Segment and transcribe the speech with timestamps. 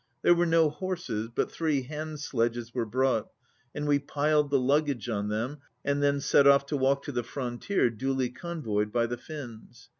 [0.23, 3.27] There were no horses, but three hand sledges were brought,
[3.75, 7.21] and we piled the luggage on them, and then set off to walk to the
[7.21, 9.89] frontier duly convoyed by the Finns.